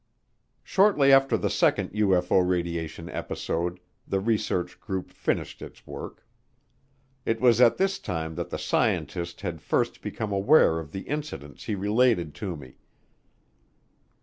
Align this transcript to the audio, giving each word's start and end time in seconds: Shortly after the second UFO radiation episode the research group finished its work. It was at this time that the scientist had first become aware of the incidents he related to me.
Shortly 0.63 1.13
after 1.13 1.37
the 1.37 1.51
second 1.51 1.91
UFO 1.91 2.41
radiation 2.43 3.07
episode 3.07 3.79
the 4.07 4.19
research 4.19 4.79
group 4.79 5.11
finished 5.11 5.61
its 5.61 5.85
work. 5.85 6.25
It 7.23 7.39
was 7.39 7.61
at 7.61 7.77
this 7.77 7.99
time 7.99 8.33
that 8.33 8.49
the 8.49 8.57
scientist 8.57 9.41
had 9.41 9.61
first 9.61 10.01
become 10.01 10.31
aware 10.31 10.79
of 10.79 10.91
the 10.91 11.01
incidents 11.01 11.65
he 11.65 11.75
related 11.75 12.33
to 12.33 12.55
me. 12.55 12.77